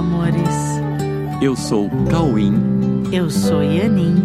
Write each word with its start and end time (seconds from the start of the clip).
amores. 0.00 0.56
Eu 1.42 1.54
sou 1.54 1.90
Cauim. 2.10 2.54
Eu 3.12 3.28
sou 3.28 3.62
Yanin. 3.62 4.16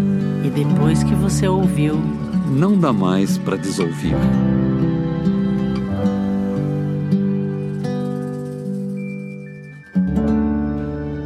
E 0.46 0.50
depois 0.50 1.04
que 1.04 1.14
você 1.14 1.50
ouviu, 1.50 1.98
não 2.50 2.80
dá 2.80 2.94
mais 2.94 3.38
para 3.38 3.58
desouvir. 3.58 4.16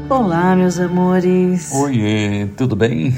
Olá, 0.09 0.55
meus 0.55 0.79
amores. 0.79 1.71
Oiê, 1.71 2.47
tudo 2.57 2.75
bem? 2.75 3.15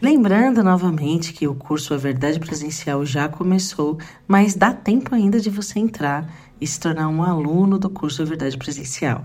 Lembrando 0.00 0.62
novamente 0.62 1.32
que 1.32 1.48
o 1.48 1.54
curso 1.54 1.94
A 1.94 1.96
Verdade 1.96 2.38
Presencial 2.38 3.04
já 3.04 3.28
começou, 3.28 3.98
mas 4.28 4.54
dá 4.54 4.72
tempo 4.72 5.16
ainda 5.16 5.40
de 5.40 5.50
você 5.50 5.80
entrar 5.80 6.28
e 6.62 6.66
se 6.66 6.78
tornar 6.78 7.08
um 7.08 7.24
aluno 7.24 7.76
do 7.76 7.90
curso 7.90 8.24
Verdade 8.24 8.56
Presencial. 8.56 9.24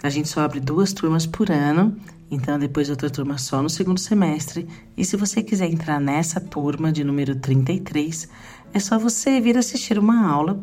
A 0.00 0.08
gente 0.08 0.28
só 0.28 0.42
abre 0.42 0.60
duas 0.60 0.92
turmas 0.92 1.26
por 1.26 1.50
ano, 1.50 1.96
então 2.30 2.56
depois 2.60 2.88
outra 2.88 3.10
turma 3.10 3.38
só 3.38 3.60
no 3.60 3.68
segundo 3.68 3.98
semestre. 3.98 4.68
E 4.96 5.04
se 5.04 5.16
você 5.16 5.42
quiser 5.42 5.68
entrar 5.68 6.00
nessa 6.00 6.40
turma 6.40 6.92
de 6.92 7.02
número 7.02 7.34
33, 7.34 8.28
é 8.72 8.78
só 8.78 9.00
você 9.00 9.40
vir 9.40 9.58
assistir 9.58 9.98
uma 9.98 10.24
aula 10.24 10.62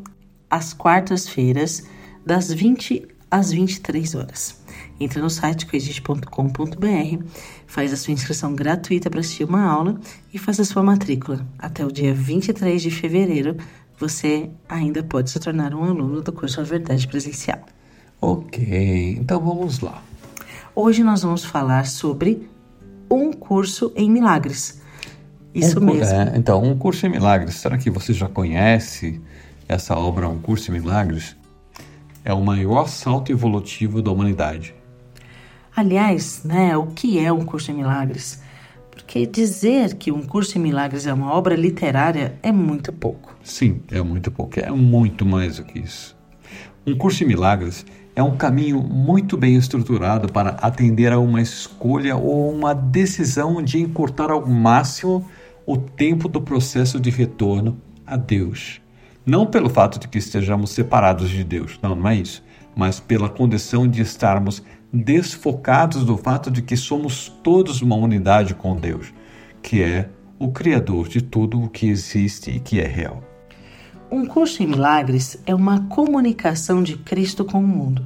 às 0.49 0.73
quartas-feiras, 0.73 1.83
das 2.25 2.53
20 2.53 3.05
às 3.29 3.51
23 3.51 4.15
horas. 4.15 4.61
Entra 4.97 5.21
no 5.21 5.29
site 5.29 5.65
coexiste.com.br, 5.65 7.25
faz 7.65 7.91
a 7.91 7.97
sua 7.97 8.13
inscrição 8.13 8.55
gratuita 8.55 9.09
para 9.09 9.19
assistir 9.19 9.43
uma 9.43 9.63
aula 9.63 9.99
e 10.33 10.39
faz 10.39 10.57
a 10.59 10.63
sua 10.63 10.81
matrícula. 10.81 11.45
Até 11.59 11.85
o 11.85 11.91
dia 11.91 12.13
23 12.13 12.81
de 12.81 12.91
fevereiro, 12.91 13.57
você 13.97 14.49
ainda 14.69 15.03
pode 15.03 15.29
se 15.29 15.39
tornar 15.39 15.73
um 15.73 15.83
aluno 15.83 16.21
do 16.21 16.31
curso 16.31 16.61
A 16.61 16.63
Verdade 16.63 17.07
Presencial. 17.07 17.59
Ok, 18.21 19.17
então 19.19 19.39
vamos 19.39 19.79
lá. 19.79 20.01
Hoje 20.75 21.03
nós 21.03 21.23
vamos 21.23 21.43
falar 21.43 21.85
sobre 21.87 22.47
um 23.09 23.33
curso 23.33 23.91
em 23.95 24.09
milagres. 24.09 24.81
Isso 25.53 25.79
um, 25.79 25.85
mesmo. 25.85 26.13
É, 26.13 26.33
então, 26.35 26.63
um 26.63 26.77
curso 26.77 27.05
em 27.07 27.09
milagres. 27.09 27.55
Será 27.55 27.77
que 27.77 27.89
você 27.89 28.13
já 28.13 28.27
conhece 28.27 29.19
essa 29.67 29.97
obra, 29.97 30.29
Um 30.29 30.39
Curso 30.39 30.71
em 30.71 30.79
Milagres? 30.79 31.35
É 32.23 32.33
o 32.33 32.41
maior 32.41 32.87
salto 32.87 33.31
evolutivo 33.31 34.01
da 34.01 34.11
humanidade. 34.11 34.75
Aliás, 35.75 36.43
né, 36.43 36.75
o 36.77 36.87
que 36.87 37.19
é 37.19 37.31
um 37.31 37.45
curso 37.45 37.71
em 37.71 37.75
milagres? 37.75 38.41
Porque 39.07 39.25
dizer 39.25 39.93
que 39.93 40.11
um 40.11 40.21
curso 40.21 40.57
em 40.57 40.61
milagres 40.61 41.07
é 41.07 41.13
uma 41.13 41.33
obra 41.33 41.55
literária 41.55 42.37
é 42.43 42.51
muito 42.51 42.91
pouco. 42.91 43.37
Sim, 43.41 43.79
é 43.89 44.01
muito 44.01 44.29
pouco. 44.29 44.59
É 44.59 44.69
muito 44.69 45.25
mais 45.25 45.55
do 45.55 45.63
que 45.63 45.79
isso. 45.79 46.13
Um 46.85 46.93
curso 46.93 47.23
em 47.23 47.27
milagres 47.27 47.85
é 48.13 48.21
um 48.21 48.35
caminho 48.35 48.83
muito 48.83 49.37
bem 49.37 49.55
estruturado 49.55 50.29
para 50.29 50.49
atender 50.61 51.13
a 51.13 51.19
uma 51.19 51.41
escolha 51.41 52.17
ou 52.17 52.53
uma 52.53 52.75
decisão 52.75 53.63
de 53.63 53.79
encurtar 53.79 54.29
ao 54.29 54.45
máximo 54.45 55.25
o 55.65 55.77
tempo 55.77 56.27
do 56.27 56.41
processo 56.41 56.99
de 56.99 57.09
retorno 57.09 57.77
a 58.05 58.17
Deus. 58.17 58.81
Não 59.25 59.45
pelo 59.45 59.69
fato 59.69 59.99
de 59.99 60.09
que 60.09 60.17
estejamos 60.17 60.71
separados 60.71 61.29
de 61.29 61.45
Deus, 61.45 61.79
não, 61.81 61.95
não 61.95 62.09
é 62.09 62.17
isso, 62.17 62.43
mas 62.77 62.99
pela 62.99 63.27
condição 63.27 63.87
de 63.87 64.03
estarmos 64.03 64.61
desfocados 64.93 66.05
do 66.05 66.15
fato 66.15 66.51
de 66.51 66.61
que 66.61 66.77
somos 66.77 67.27
todos 67.43 67.81
uma 67.81 67.95
unidade 67.95 68.53
com 68.53 68.75
Deus, 68.75 69.11
que 69.63 69.81
é 69.81 70.09
o 70.37 70.51
Criador 70.51 71.09
de 71.09 71.19
tudo 71.19 71.59
o 71.59 71.67
que 71.67 71.87
existe 71.87 72.51
e 72.51 72.59
que 72.59 72.79
é 72.79 72.85
real. 72.85 73.23
Um 74.11 74.25
curso 74.27 74.61
em 74.61 74.67
milagres 74.67 75.41
é 75.45 75.55
uma 75.55 75.81
comunicação 75.87 76.83
de 76.83 76.95
Cristo 76.97 77.43
com 77.43 77.59
o 77.59 77.67
mundo, 77.67 78.05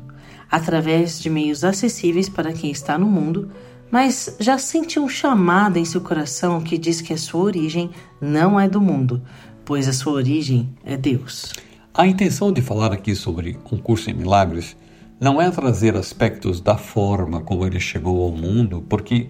através 0.49 1.19
de 1.19 1.30
meios 1.30 1.66
acessíveis 1.66 2.30
para 2.30 2.53
quem 2.53 2.72
está 2.72 2.97
no 2.97 3.05
mundo, 3.05 3.52
mas 3.92 4.38
já 4.39 4.58
sente 4.58 4.97
um 4.97 5.09
chamado 5.09 5.77
em 5.77 5.83
seu 5.83 5.99
coração 5.99 6.61
que 6.61 6.77
diz 6.77 7.02
que 7.02 7.14
a 7.14 7.17
sua 7.17 7.42
origem 7.42 7.92
não 8.21 8.58
é 8.58 8.70
do 8.70 8.80
mundo, 8.80 9.21
pois 9.65 9.87
a 9.87 9.93
sua 9.93 10.14
origem 10.14 10.70
é 10.83 10.95
Deus. 10.95 11.52
A 11.94 12.08
intenção 12.08 12.54
de 12.54 12.62
falar 12.62 12.94
aqui 12.94 13.14
sobre 13.14 13.60
um 13.70 13.78
curso 13.78 14.10
em 14.10 14.14
milagres 14.14 14.78
não 15.20 15.42
é 15.42 15.52
trazer 15.52 15.98
aspectos 15.98 16.62
da 16.62 16.78
forma 16.78 17.42
como 17.42 17.66
ele 17.66 17.82
chegou 17.82 18.24
ao 18.24 18.32
mundo, 18.32 18.82
porque 18.88 19.30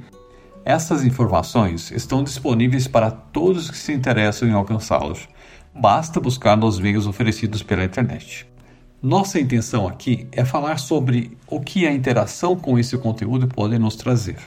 essas 0.64 1.04
informações 1.04 1.90
estão 1.90 2.24
disponíveis 2.24 2.88
para 2.88 3.10
todos 3.10 3.72
que 3.72 3.78
se 3.78 3.92
interessam 3.92 4.48
em 4.48 4.52
alcançá-los. 4.52 5.28
Basta 5.74 6.20
buscar 6.20 6.56
nos 6.56 6.80
meios 6.80 7.08
oferecidos 7.08 7.64
pela 7.64 7.84
internet. 7.84 8.48
Nossa 9.02 9.40
intenção 9.40 9.88
aqui 9.88 10.28
é 10.32 10.46
falar 10.46 10.78
sobre 10.78 11.36
o 11.48 11.60
que 11.60 11.88
a 11.88 11.92
interação 11.92 12.56
com 12.56 12.78
esse 12.78 12.96
conteúdo 12.96 13.48
pode 13.48 13.80
nos 13.80 13.96
trazer. 13.96 14.38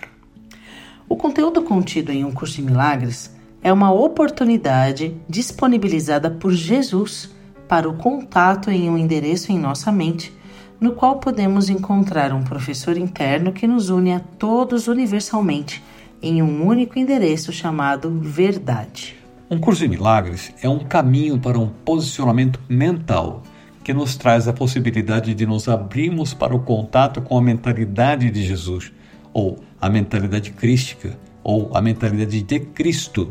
O 1.09 1.17
conteúdo 1.17 1.63
contido 1.63 2.13
em 2.13 2.25
um 2.25 2.31
curso 2.31 2.55
de 2.55 2.63
milagres 2.63 3.35
é 3.61 3.73
uma 3.73 3.93
oportunidade 3.93 5.17
disponibilizada 5.29 6.31
por 6.31 6.53
Jesus 6.53 7.35
para 7.69 7.89
o 7.89 7.95
contato 7.95 8.71
em 8.71 8.89
um 8.91 8.99
endereço 8.99 9.53
em 9.53 9.59
nossa 9.59 9.91
mente, 9.91 10.33
no 10.81 10.93
qual 10.93 11.19
podemos 11.19 11.69
encontrar 11.71 12.33
um 12.33 12.43
professor 12.43 12.97
interno 12.97 13.53
que 13.53 13.67
nos 13.67 13.89
une 13.89 14.13
a 14.13 14.21
todos 14.21 14.89
universalmente 14.89 15.83
em 16.23 16.43
um 16.43 16.67
único 16.67 16.99
endereço 16.99 17.53
chamado 17.53 18.11
Verdade. 18.21 19.17
Um 19.51 19.59
curso 19.59 19.83
de 19.83 19.89
milagres 19.89 20.53
é 20.63 20.69
um 20.69 20.79
caminho 20.79 21.39
para 21.39 21.59
um 21.59 21.69
posicionamento 21.69 22.59
mental 22.69 23.43
que 23.85 23.93
nos 23.93 24.17
traz 24.17 24.49
a 24.49 24.53
possibilidade 24.53 25.35
de 25.35 25.47
nos 25.47 25.69
abrirmos 25.69 26.33
para 26.33 26.57
o 26.57 26.61
contato 26.61 27.21
com 27.21 27.37
a 27.37 27.43
mentalidade 27.43 28.31
de 28.31 28.43
Jesus, 28.43 28.91
ou 29.35 29.59
a 29.79 29.91
mentalidade 29.91 30.51
crística, 30.51 31.19
ou 31.43 31.71
a 31.77 31.83
mentalidade 31.83 32.41
de 32.41 32.59
Cristo, 32.59 33.31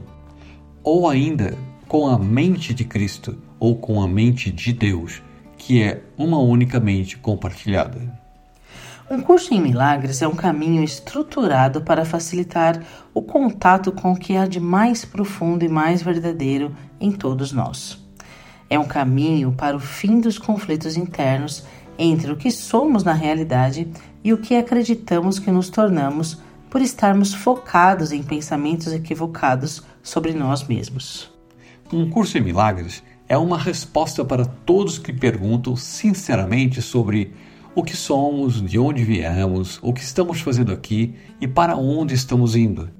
ou 0.83 1.09
ainda 1.09 1.57
com 1.87 2.07
a 2.07 2.19
mente 2.19 2.73
de 2.75 2.83
Cristo, 2.83 3.35
ou 3.63 3.77
com 3.77 4.01
a 4.01 4.07
mente 4.09 4.51
de 4.51 4.73
Deus, 4.73 5.23
que 5.57 5.81
é 5.81 6.01
uma 6.17 6.37
única 6.37 6.81
mente 6.81 7.17
compartilhada. 7.17 8.01
Um 9.09 9.21
curso 9.21 9.53
em 9.53 9.61
milagres 9.61 10.21
é 10.21 10.27
um 10.27 10.35
caminho 10.35 10.83
estruturado 10.83 11.79
para 11.79 12.03
facilitar 12.03 12.83
o 13.13 13.21
contato 13.21 13.89
com 13.93 14.11
o 14.11 14.17
que 14.17 14.35
há 14.35 14.45
de 14.45 14.59
mais 14.59 15.05
profundo 15.05 15.63
e 15.63 15.69
mais 15.69 16.01
verdadeiro 16.01 16.75
em 16.99 17.09
todos 17.09 17.53
nós. 17.53 17.97
É 18.69 18.77
um 18.77 18.83
caminho 18.83 19.53
para 19.53 19.77
o 19.77 19.79
fim 19.79 20.19
dos 20.19 20.37
conflitos 20.37 20.97
internos 20.97 21.63
entre 21.97 22.33
o 22.33 22.35
que 22.35 22.51
somos 22.51 23.05
na 23.05 23.13
realidade 23.13 23.87
e 24.25 24.33
o 24.33 24.39
que 24.39 24.57
acreditamos 24.57 25.39
que 25.39 25.51
nos 25.51 25.69
tornamos 25.69 26.37
por 26.69 26.81
estarmos 26.81 27.33
focados 27.33 28.11
em 28.11 28.21
pensamentos 28.21 28.91
equivocados 28.91 29.81
sobre 30.01 30.33
nós 30.33 30.67
mesmos. 30.67 31.31
Um 31.93 32.09
curso 32.09 32.37
em 32.37 32.41
milagres 32.41 33.01
é 33.33 33.37
uma 33.37 33.57
resposta 33.57 34.23
para 34.23 34.45
todos 34.45 34.99
que 34.99 35.11
perguntam 35.11 35.75
sinceramente 35.75 36.83
sobre 36.83 37.33
o 37.73 37.81
que 37.81 37.97
somos, 37.97 38.61
de 38.61 38.77
onde 38.77 39.03
viemos, 39.03 39.79
o 39.81 39.91
que 39.91 40.03
estamos 40.03 40.39
fazendo 40.39 40.71
aqui 40.71 41.15
e 41.41 41.47
para 41.47 41.75
onde 41.75 42.13
estamos 42.13 42.55
indo. 42.55 42.91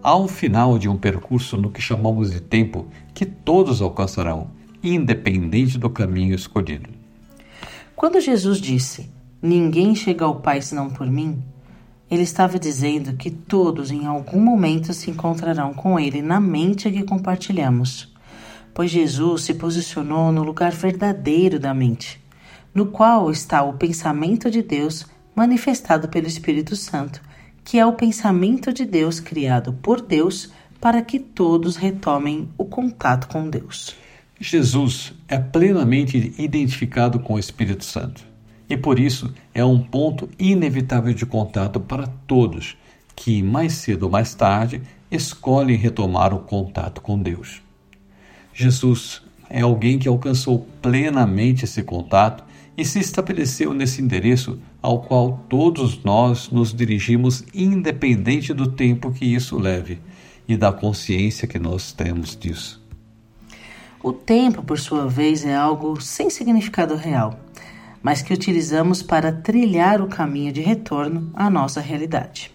Há 0.00 0.28
final 0.28 0.78
de 0.78 0.88
um 0.88 0.96
percurso 0.96 1.56
no 1.56 1.72
que 1.72 1.82
chamamos 1.82 2.30
de 2.30 2.40
tempo 2.40 2.86
que 3.12 3.26
todos 3.26 3.82
alcançarão, 3.82 4.52
independente 4.80 5.76
do 5.76 5.90
caminho 5.90 6.36
escolhido. 6.36 6.88
Quando 7.96 8.20
Jesus 8.20 8.60
disse: 8.60 9.10
Ninguém 9.42 9.96
chega 9.96 10.24
ao 10.24 10.36
Pai 10.36 10.62
senão 10.62 10.88
por 10.88 11.08
mim, 11.08 11.42
ele 12.08 12.22
estava 12.22 12.60
dizendo 12.60 13.16
que 13.16 13.28
todos 13.28 13.90
em 13.90 14.06
algum 14.06 14.40
momento 14.40 14.94
se 14.94 15.10
encontrarão 15.10 15.74
com 15.74 15.98
ele 15.98 16.22
na 16.22 16.38
mente 16.38 16.88
que 16.92 17.02
compartilhamos, 17.02 18.09
pois 18.80 18.90
Jesus 18.90 19.42
se 19.42 19.52
posicionou 19.52 20.32
no 20.32 20.42
lugar 20.42 20.72
verdadeiro 20.72 21.60
da 21.60 21.74
mente 21.74 22.18
no 22.74 22.86
qual 22.86 23.30
está 23.30 23.62
o 23.62 23.74
pensamento 23.74 24.50
de 24.50 24.62
Deus 24.62 25.04
manifestado 25.36 26.08
pelo 26.08 26.26
Espírito 26.26 26.74
Santo, 26.74 27.20
que 27.62 27.78
é 27.78 27.84
o 27.84 27.92
pensamento 27.92 28.72
de 28.72 28.86
Deus 28.86 29.20
criado 29.20 29.74
por 29.82 30.00
Deus 30.00 30.50
para 30.80 31.02
que 31.02 31.18
todos 31.18 31.76
retomem 31.76 32.48
o 32.56 32.64
contato 32.64 33.28
com 33.28 33.50
Deus. 33.50 33.94
Jesus 34.40 35.12
é 35.28 35.36
plenamente 35.36 36.32
identificado 36.38 37.20
com 37.20 37.34
o 37.34 37.38
Espírito 37.38 37.84
Santo 37.84 38.24
e 38.66 38.78
por 38.78 38.98
isso 38.98 39.30
é 39.52 39.62
um 39.62 39.78
ponto 39.78 40.26
inevitável 40.38 41.12
de 41.12 41.26
contato 41.26 41.78
para 41.80 42.06
todos 42.26 42.78
que, 43.14 43.42
mais 43.42 43.74
cedo 43.74 44.04
ou 44.04 44.10
mais 44.10 44.34
tarde, 44.34 44.80
escolhem 45.10 45.76
retomar 45.76 46.32
o 46.32 46.38
contato 46.38 47.02
com 47.02 47.18
Deus. 47.18 47.60
Jesus 48.52 49.22
é 49.48 49.62
alguém 49.62 49.98
que 49.98 50.08
alcançou 50.08 50.66
plenamente 50.80 51.64
esse 51.64 51.82
contato 51.82 52.44
e 52.76 52.84
se 52.84 52.98
estabeleceu 52.98 53.74
nesse 53.74 54.00
endereço 54.00 54.58
ao 54.80 55.02
qual 55.02 55.44
todos 55.48 56.02
nós 56.04 56.50
nos 56.50 56.72
dirigimos, 56.72 57.44
independente 57.52 58.54
do 58.54 58.70
tempo 58.70 59.12
que 59.12 59.24
isso 59.24 59.58
leve 59.58 59.98
e 60.48 60.56
da 60.56 60.72
consciência 60.72 61.46
que 61.46 61.58
nós 61.58 61.92
temos 61.92 62.36
disso. 62.36 62.80
O 64.02 64.12
tempo, 64.12 64.62
por 64.62 64.78
sua 64.78 65.06
vez, 65.06 65.44
é 65.44 65.54
algo 65.54 66.00
sem 66.00 66.30
significado 66.30 66.96
real. 66.96 67.38
mas 68.02 68.22
que 68.22 68.32
utilizamos 68.32 69.02
para 69.02 69.30
trilhar 69.32 70.00
o 70.00 70.08
caminho 70.08 70.52
de 70.52 70.60
retorno 70.60 71.30
à 71.34 71.50
nossa 71.50 71.80
realidade. 71.80 72.50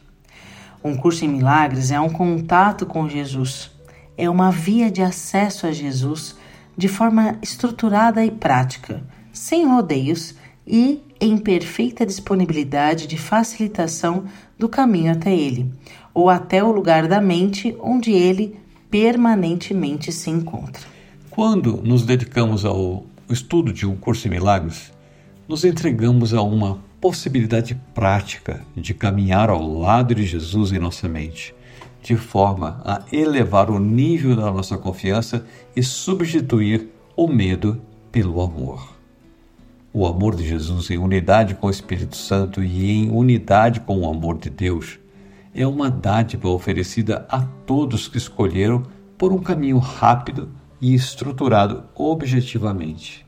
Um 0.83 0.95
curso 0.95 1.25
em 1.25 1.27
milagres 1.27 1.91
é 1.91 1.99
um 1.99 2.09
contato 2.09 2.85
com 2.85 3.09
Jesus, 3.09 3.71
é 4.17 4.29
uma 4.29 4.51
via 4.51 4.89
de 4.89 5.01
acesso 5.01 5.67
a 5.67 5.71
Jesus 5.71 6.35
de 6.77 6.87
forma 6.87 7.37
estruturada 7.41 8.25
e 8.25 8.31
prática, 8.31 9.03
sem 9.31 9.65
rodeios 9.65 10.35
e 10.67 11.01
em 11.19 11.37
perfeita 11.37 12.05
disponibilidade 12.05 13.07
de 13.07 13.17
facilitação 13.17 14.25
do 14.57 14.67
caminho 14.67 15.11
até 15.11 15.33
ele, 15.33 15.71
ou 16.13 16.29
até 16.29 16.63
o 16.63 16.71
lugar 16.71 17.07
da 17.07 17.21
mente 17.21 17.75
onde 17.79 18.11
ele 18.11 18.59
permanentemente 18.89 20.11
se 20.11 20.29
encontra. 20.29 20.83
Quando 21.29 21.81
nos 21.83 22.03
dedicamos 22.03 22.63
ao 22.65 23.05
estudo 23.29 23.73
de 23.73 23.85
um 23.85 23.95
curso 23.95 24.27
em 24.27 24.31
milagres, 24.31 24.91
nos 25.47 25.65
entregamos 25.65 26.33
a 26.33 26.41
uma 26.41 26.79
possibilidade 26.99 27.79
prática 27.93 28.61
de 28.75 28.93
caminhar 28.93 29.49
ao 29.49 29.79
lado 29.79 30.15
de 30.15 30.25
Jesus 30.25 30.71
em 30.71 30.79
nossa 30.79 31.07
mente, 31.07 31.53
de 32.05 32.15
forma 32.15 32.79
a 32.85 33.01
elevar 33.11 33.71
o 33.71 33.79
nível 33.79 34.35
da 34.35 34.51
nossa 34.51 34.77
confiança 34.77 35.43
e 35.75 35.81
substituir 35.81 36.87
o 37.17 37.27
medo 37.27 37.81
pelo 38.11 38.39
amor. 38.41 38.93
O 39.91 40.05
amor 40.05 40.35
de 40.35 40.47
Jesus 40.47 40.91
em 40.91 40.99
unidade 40.99 41.55
com 41.55 41.65
o 41.65 41.71
Espírito 41.71 42.15
Santo 42.15 42.63
e 42.63 42.91
em 42.91 43.09
unidade 43.09 43.79
com 43.79 44.01
o 44.01 44.07
amor 44.07 44.37
de 44.37 44.51
Deus 44.51 44.99
é 45.51 45.65
uma 45.65 45.89
dádiva 45.89 46.47
oferecida 46.47 47.25
a 47.27 47.41
todos 47.65 48.07
que 48.07 48.19
escolheram 48.19 48.83
por 49.17 49.33
um 49.33 49.39
caminho 49.39 49.79
rápido 49.79 50.51
e 50.79 50.93
estruturado 50.93 51.85
objetivamente. 51.95 53.25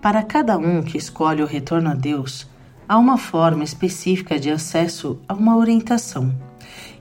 Para 0.00 0.22
cada 0.22 0.56
um 0.56 0.82
que 0.84 0.96
escolhe 0.96 1.42
o 1.42 1.46
retorno 1.46 1.90
a 1.90 1.94
Deus, 1.94 2.46
há 2.88 2.96
uma 2.96 3.18
forma 3.18 3.64
específica 3.64 4.38
de 4.38 4.50
acesso 4.50 5.18
a 5.26 5.34
uma 5.34 5.56
orientação. 5.56 6.47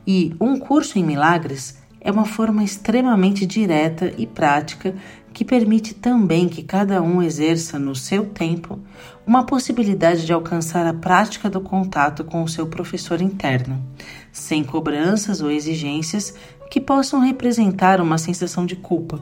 E 0.08 0.34
um 0.40 0.58
curso 0.58 0.98
em 0.98 1.04
milagres 1.04 1.78
é 2.00 2.10
uma 2.10 2.24
forma 2.24 2.64
extremamente 2.64 3.46
direta 3.46 4.14
e 4.18 4.26
prática 4.26 4.96
que 5.34 5.44
permite 5.44 5.94
também 5.94 6.48
que 6.48 6.64
cada 6.64 7.02
um 7.02 7.22
exerça 7.22 7.78
no 7.78 7.94
seu 7.94 8.26
tempo 8.26 8.80
uma 9.26 9.44
possibilidade 9.44 10.26
de 10.26 10.32
alcançar 10.32 10.88
a 10.88 10.94
prática 10.94 11.50
do 11.50 11.60
contato 11.60 12.24
com 12.24 12.42
o 12.42 12.48
seu 12.48 12.68
professor 12.68 13.22
interno, 13.22 13.86
sem 14.32 14.64
cobranças 14.64 15.42
ou 15.42 15.52
exigências 15.52 16.34
que 16.72 16.80
possam 16.80 17.20
representar 17.20 18.00
uma 18.00 18.18
sensação 18.18 18.66
de 18.66 18.78
culpa, 18.78 19.20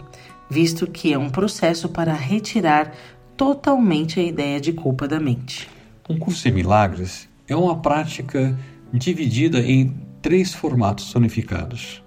visto 0.48 0.86
que 0.86 1.12
é 1.12 1.18
um 1.18 1.32
processo 1.32 1.90
para 1.90 2.14
retirar 2.14 2.94
totalmente 3.36 4.20
a 4.20 4.24
ideia 4.24 4.62
de 4.62 4.72
culpa 4.72 5.08
da 5.08 5.20
mente. 5.20 5.68
Um 6.08 6.20
curso 6.20 6.48
em 6.48 6.52
milagres 6.52 7.28
é 7.48 7.56
uma 7.56 7.82
prática 7.82 8.56
dividida 8.94 9.60
em 9.60 10.05
três 10.26 10.56
formatos 10.56 11.14
unificados: 11.14 12.04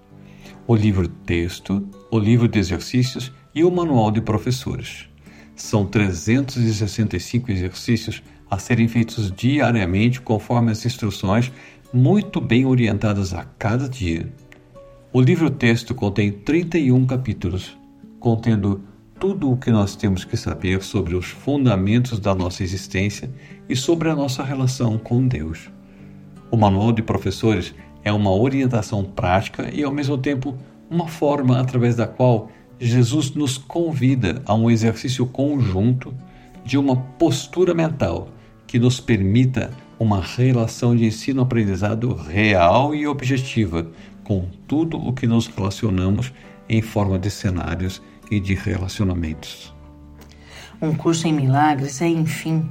o 0.66 0.74
livro-texto, 0.74 1.88
o 2.10 2.18
livro 2.18 2.48
de 2.48 2.58
exercícios 2.58 3.30
e 3.54 3.62
o 3.62 3.70
manual 3.70 4.10
de 4.10 4.20
professores. 4.20 5.08
São 5.54 5.86
365 5.86 7.52
exercícios 7.52 8.20
a 8.50 8.58
serem 8.58 8.88
feitos 8.88 9.30
diariamente 9.30 10.20
conforme 10.20 10.72
as 10.72 10.84
instruções 10.84 11.52
muito 11.94 12.40
bem 12.40 12.66
orientadas 12.66 13.32
a 13.32 13.44
cada 13.44 13.88
dia. 13.88 14.32
O 15.12 15.20
livro-texto 15.20 15.94
contém 15.94 16.32
31 16.32 17.06
capítulos, 17.06 17.78
contendo 18.18 18.82
tudo 19.20 19.48
o 19.48 19.56
que 19.56 19.70
nós 19.70 19.94
temos 19.94 20.24
que 20.24 20.36
saber 20.36 20.82
sobre 20.82 21.14
os 21.14 21.26
fundamentos 21.26 22.18
da 22.18 22.34
nossa 22.34 22.64
existência 22.64 23.30
e 23.68 23.76
sobre 23.76 24.10
a 24.10 24.16
nossa 24.16 24.42
relação 24.42 24.98
com 24.98 25.24
Deus. 25.24 25.70
O 26.50 26.56
Manual 26.56 26.92
de 26.92 27.02
Professores 27.02 27.74
é 28.08 28.12
uma 28.12 28.34
orientação 28.34 29.04
prática 29.04 29.70
e, 29.72 29.84
ao 29.84 29.92
mesmo 29.92 30.16
tempo, 30.18 30.56
uma 30.90 31.06
forma 31.06 31.60
através 31.60 31.94
da 31.94 32.06
qual 32.06 32.50
Jesus 32.80 33.30
nos 33.32 33.58
convida 33.58 34.42
a 34.46 34.54
um 34.54 34.70
exercício 34.70 35.26
conjunto 35.26 36.14
de 36.64 36.78
uma 36.78 36.96
postura 36.96 37.74
mental 37.74 38.28
que 38.66 38.78
nos 38.78 39.00
permita 39.00 39.70
uma 39.98 40.22
relação 40.22 40.94
de 40.94 41.04
ensino-aprendizado 41.04 42.14
real 42.14 42.94
e 42.94 43.06
objetiva 43.06 43.90
com 44.22 44.46
tudo 44.66 44.96
o 44.98 45.12
que 45.12 45.26
nos 45.26 45.46
relacionamos 45.46 46.32
em 46.68 46.80
forma 46.80 47.18
de 47.18 47.30
cenários 47.30 48.00
e 48.30 48.38
de 48.38 48.54
relacionamentos. 48.54 49.74
Um 50.80 50.94
curso 50.94 51.26
em 51.26 51.32
milagres 51.32 52.00
é, 52.00 52.08
enfim, 52.08 52.68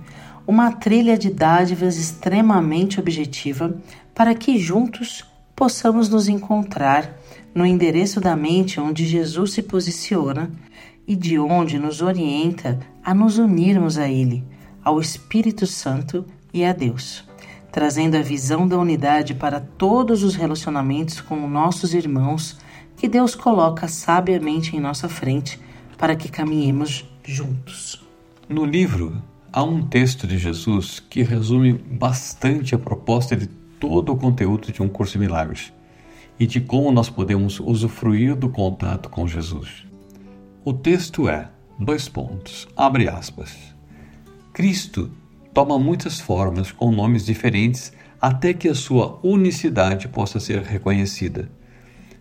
uma 0.47 0.71
trilha 0.71 1.17
de 1.17 1.29
dádivas 1.29 1.97
extremamente 1.97 2.99
objetiva 2.99 3.75
para 4.17 4.33
que 4.33 4.57
juntos 4.57 5.23
possamos 5.55 6.09
nos 6.09 6.27
encontrar 6.27 7.19
no 7.53 7.63
endereço 7.63 8.19
da 8.19 8.35
mente 8.35 8.79
onde 8.79 9.05
Jesus 9.05 9.51
se 9.51 9.61
posiciona 9.61 10.49
e 11.07 11.15
de 11.15 11.37
onde 11.37 11.77
nos 11.77 12.01
orienta 12.01 12.79
a 13.05 13.13
nos 13.13 13.37
unirmos 13.37 13.95
a 13.95 14.09
Ele, 14.09 14.43
ao 14.83 14.99
Espírito 14.99 15.67
Santo 15.67 16.25
e 16.51 16.65
a 16.65 16.73
Deus, 16.73 17.25
trazendo 17.71 18.17
a 18.17 18.23
visão 18.23 18.67
da 18.67 18.75
unidade 18.79 19.35
para 19.35 19.59
todos 19.59 20.23
os 20.23 20.33
relacionamentos 20.33 21.21
com 21.21 21.47
nossos 21.47 21.93
irmãos 21.93 22.57
que 22.95 23.07
Deus 23.07 23.35
coloca 23.35 23.87
sabiamente 23.87 24.75
em 24.75 24.79
nossa 24.79 25.07
frente 25.07 25.59
para 25.95 26.15
que 26.15 26.27
caminhemos 26.27 27.07
juntos. 27.23 28.03
No 28.49 28.65
livro, 28.65 29.21
há 29.53 29.61
um 29.61 29.85
texto 29.85 30.25
de 30.25 30.39
Jesus 30.39 30.99
que 31.07 31.21
resume 31.21 31.73
bastante 31.73 32.73
a 32.73 32.79
proposta 32.79 33.35
de 33.35 33.47
todo 33.79 34.13
o 34.13 34.17
conteúdo 34.17 34.71
de 34.71 34.81
um 34.81 34.87
curso 34.87 35.13
de 35.13 35.19
milagres 35.19 35.73
e 36.39 36.45
de 36.45 36.61
como 36.61 36.91
nós 36.91 37.09
podemos 37.09 37.59
usufruir 37.59 38.35
do 38.35 38.49
contato 38.49 39.09
com 39.09 39.27
Jesus. 39.27 39.85
O 40.63 40.73
texto 40.73 41.27
é: 41.27 41.49
dois 41.79 42.07
pontos, 42.07 42.67
abre 42.75 43.07
aspas. 43.07 43.55
Cristo 44.53 45.11
toma 45.53 45.79
muitas 45.79 46.19
formas 46.19 46.71
com 46.71 46.91
nomes 46.91 47.25
diferentes 47.25 47.93
até 48.21 48.53
que 48.53 48.67
a 48.67 48.75
sua 48.75 49.19
unicidade 49.23 50.07
possa 50.07 50.39
ser 50.39 50.61
reconhecida. 50.61 51.49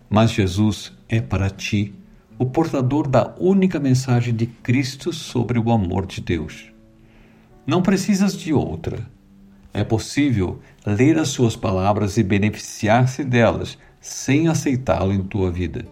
Mas 0.09 0.31
Jesus 0.31 0.93
é 1.09 1.19
para 1.19 1.49
ti 1.49 1.93
o 2.39 2.45
portador 2.45 3.07
da 3.07 3.35
única 3.39 3.79
mensagem 3.79 4.33
de 4.33 4.45
Cristo 4.45 5.11
sobre 5.11 5.57
o 5.57 5.71
amor 5.71 6.05
de 6.05 6.21
Deus. 6.21 6.71
Não 7.65 7.81
precisas 7.81 8.37
de 8.37 8.53
outra. 8.53 9.05
É 9.77 9.83
possível 9.83 10.59
ler 10.83 11.19
as 11.19 11.27
suas 11.27 11.55
palavras 11.55 12.17
e 12.17 12.23
beneficiar-se 12.23 13.23
delas 13.23 13.77
sem 14.01 14.47
aceitá-lo 14.47 15.13
em 15.13 15.21
tua 15.21 15.51
vida. 15.51 15.85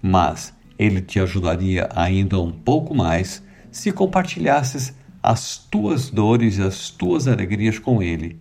Mas 0.00 0.54
ele 0.78 1.02
te 1.02 1.20
ajudaria 1.20 1.90
ainda 1.94 2.40
um 2.40 2.50
pouco 2.50 2.94
mais 2.94 3.42
se 3.70 3.92
compartilhasses 3.92 4.94
as 5.22 5.58
tuas 5.58 6.08
dores 6.08 6.56
e 6.56 6.62
as 6.62 6.88
tuas 6.88 7.28
alegrias 7.28 7.78
com 7.78 8.02
ele 8.02 8.40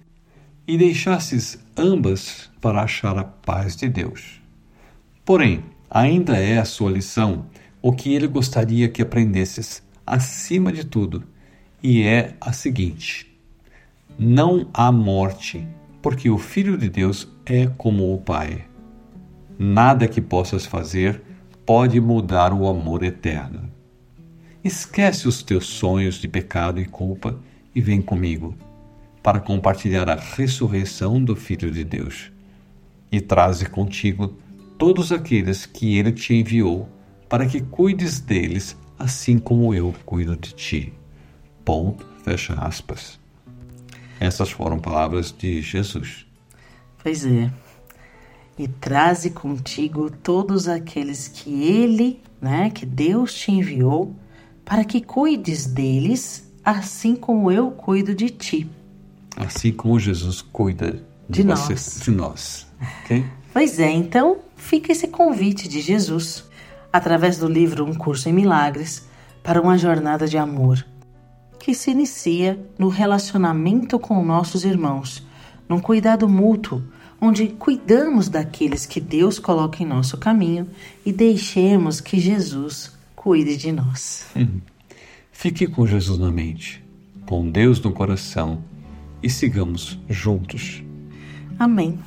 e 0.66 0.78
deixasses 0.78 1.60
ambas 1.76 2.50
para 2.62 2.82
achar 2.82 3.18
a 3.18 3.26
paz 3.26 3.76
de 3.76 3.90
Deus. 3.90 4.42
Porém, 5.26 5.66
ainda 5.90 6.38
é 6.38 6.60
a 6.60 6.66
sua 6.66 6.92
lição 6.92 7.46
o 7.82 7.92
que 7.92 8.14
ele 8.14 8.28
gostaria 8.28 8.88
que 8.88 9.02
aprendesses 9.02 9.84
acima 10.08 10.72
de 10.72 10.86
tudo, 10.86 11.26
e 11.84 12.04
é 12.04 12.36
a 12.40 12.54
seguinte: 12.54 13.31
não 14.24 14.70
há 14.72 14.92
morte, 14.92 15.68
porque 16.00 16.30
o 16.30 16.38
Filho 16.38 16.78
de 16.78 16.88
Deus 16.88 17.28
é 17.44 17.66
como 17.66 18.14
o 18.14 18.22
Pai. 18.22 18.66
Nada 19.58 20.08
que 20.08 20.22
possas 20.22 20.64
fazer 20.64 21.24
pode 21.66 22.00
mudar 22.00 22.54
o 22.54 22.68
amor 22.68 23.02
eterno. 23.02 23.68
Esquece 24.64 25.28
os 25.28 25.42
teus 25.42 25.66
sonhos 25.66 26.22
de 26.22 26.28
pecado 26.28 26.80
e 26.80 26.86
culpa 26.86 27.40
e 27.74 27.82
vem 27.82 28.00
comigo 28.00 28.56
para 29.24 29.40
compartilhar 29.40 30.08
a 30.08 30.16
ressurreição 30.16 31.24
do 31.24 31.36
Filho 31.36 31.72
de 31.72 31.84
Deus. 31.84 32.32
E 33.12 33.20
traze 33.20 33.66
contigo 33.66 34.38
todos 34.78 35.12
aqueles 35.12 35.66
que 35.66 35.98
ele 35.98 36.12
te 36.12 36.36
enviou, 36.36 36.88
para 37.28 37.48
que 37.48 37.60
cuides 37.60 38.20
deles, 38.20 38.78
assim 39.00 39.40
como 39.40 39.74
eu 39.74 39.96
cuido 40.06 40.38
de 40.38 40.54
ti. 40.54 40.94
Ponto, 41.66 42.06
fecha 42.24 42.54
aspas. 42.54 43.21
Essas 44.22 44.52
foram 44.52 44.78
palavras 44.78 45.34
de 45.36 45.64
Jesus. 45.64 46.28
Pois 47.02 47.26
é. 47.26 47.52
E 48.56 48.68
traze 48.68 49.32
contigo 49.32 50.12
todos 50.12 50.68
aqueles 50.68 51.28
que 51.28 51.64
ele, 51.64 52.22
né, 52.40 52.70
que 52.70 52.86
Deus 52.86 53.34
te 53.34 53.52
enviou, 53.52 54.16
para 54.64 54.86
que 54.86 55.02
cuides 55.02 55.66
deles, 55.66 56.48
assim 56.64 57.16
como 57.16 57.52
eu 57.52 57.72
cuido 57.72 58.14
de 58.14 58.30
ti. 58.30 58.70
Assim 59.36 59.72
como 59.72 60.00
Jesus 60.00 60.44
cuida 60.44 61.02
de, 61.28 61.42
de 61.42 61.44
você, 61.44 61.74
nós. 61.74 62.00
de 62.04 62.12
nós. 62.12 62.68
Okay? 63.04 63.26
Pois 63.52 63.80
é, 63.80 63.90
então 63.90 64.38
fica 64.56 64.92
esse 64.92 65.08
convite 65.08 65.68
de 65.68 65.82
Jesus, 65.82 66.44
através 66.94 67.40
do 67.40 67.48
livro 67.48 67.84
Um 67.86 67.96
Curso 67.96 68.30
em 68.30 68.34
Milagres, 68.34 69.08
para 69.42 69.60
uma 69.60 69.80
jornada 69.80 70.28
de 70.28 70.38
amor. 70.38 70.86
Que 71.62 71.76
se 71.76 71.92
inicia 71.92 72.60
no 72.78 72.90
relacionamento 72.90 74.00
com 74.00 74.26
nossos 74.26 74.66
irmãos, 74.66 75.24
num 75.70 75.80
cuidado 75.80 76.28
mútuo, 76.28 76.82
onde 77.22 77.48
cuidamos 77.50 78.28
daqueles 78.28 78.88
que 78.88 79.00
Deus 79.00 79.38
coloca 79.38 79.84
em 79.84 79.86
nosso 79.86 80.18
caminho 80.18 80.68
e 81.06 81.14
deixemos 81.14 82.02
que 82.02 82.20
Jesus 82.20 82.92
cuide 83.16 83.56
de 83.56 83.72
nós. 83.72 84.26
Hum. 84.36 84.60
Fique 85.32 85.68
com 85.68 85.86
Jesus 85.86 86.18
na 86.18 86.32
mente, 86.32 86.84
com 87.28 87.50
Deus 87.50 87.80
no 87.80 87.92
coração 87.92 88.64
e 89.22 89.30
sigamos 89.30 90.00
juntos. 90.10 90.84
Amém. 91.60 92.00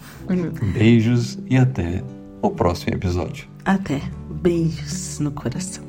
Beijos 0.72 1.38
e 1.48 1.56
até 1.56 2.02
o 2.42 2.50
próximo 2.50 2.92
episódio. 2.92 3.46
Até. 3.64 4.02
Beijos 4.42 5.20
no 5.20 5.30
coração. 5.30 5.84